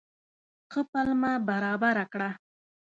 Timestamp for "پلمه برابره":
0.91-2.05